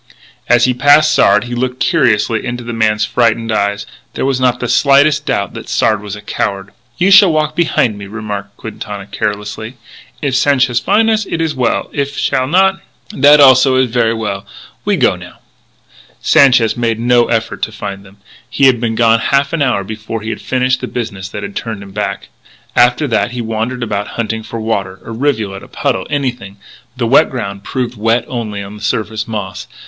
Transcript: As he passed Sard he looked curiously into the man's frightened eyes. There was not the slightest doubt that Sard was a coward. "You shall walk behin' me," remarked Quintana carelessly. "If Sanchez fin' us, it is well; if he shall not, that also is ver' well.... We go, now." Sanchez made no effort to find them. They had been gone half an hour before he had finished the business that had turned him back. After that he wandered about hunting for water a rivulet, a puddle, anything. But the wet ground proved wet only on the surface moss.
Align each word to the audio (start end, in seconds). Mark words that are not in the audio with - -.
As 0.49 0.65
he 0.65 0.73
passed 0.73 1.13
Sard 1.13 1.43
he 1.43 1.53
looked 1.53 1.79
curiously 1.79 2.43
into 2.43 2.63
the 2.63 2.73
man's 2.73 3.05
frightened 3.05 3.51
eyes. 3.51 3.85
There 4.15 4.25
was 4.25 4.39
not 4.39 4.59
the 4.59 4.67
slightest 4.67 5.27
doubt 5.27 5.53
that 5.53 5.69
Sard 5.69 6.01
was 6.01 6.15
a 6.15 6.23
coward. 6.23 6.71
"You 6.97 7.11
shall 7.11 7.31
walk 7.31 7.55
behin' 7.55 7.99
me," 7.99 8.07
remarked 8.07 8.57
Quintana 8.57 9.05
carelessly. 9.05 9.75
"If 10.19 10.35
Sanchez 10.35 10.79
fin' 10.79 11.07
us, 11.07 11.27
it 11.27 11.39
is 11.39 11.53
well; 11.53 11.91
if 11.93 12.15
he 12.15 12.19
shall 12.21 12.47
not, 12.47 12.81
that 13.11 13.39
also 13.39 13.75
is 13.75 13.91
ver' 13.91 14.15
well.... 14.15 14.43
We 14.85 14.97
go, 14.97 15.15
now." 15.15 15.37
Sanchez 16.19 16.75
made 16.75 16.99
no 16.99 17.27
effort 17.27 17.61
to 17.61 17.71
find 17.71 18.03
them. 18.03 18.17
They 18.57 18.63
had 18.65 18.81
been 18.81 18.95
gone 18.95 19.19
half 19.19 19.53
an 19.53 19.61
hour 19.61 19.83
before 19.83 20.21
he 20.23 20.31
had 20.31 20.41
finished 20.41 20.81
the 20.81 20.87
business 20.87 21.29
that 21.29 21.43
had 21.43 21.55
turned 21.55 21.83
him 21.83 21.91
back. 21.91 22.29
After 22.75 23.07
that 23.09 23.33
he 23.33 23.41
wandered 23.41 23.83
about 23.83 24.07
hunting 24.17 24.41
for 24.41 24.59
water 24.59 24.99
a 25.05 25.11
rivulet, 25.11 25.61
a 25.61 25.67
puddle, 25.67 26.07
anything. 26.09 26.57
But 26.95 26.97
the 26.97 27.05
wet 27.07 27.29
ground 27.29 27.63
proved 27.63 27.95
wet 27.97 28.25
only 28.27 28.63
on 28.63 28.75
the 28.77 28.83
surface 28.83 29.27
moss. 29.27 29.67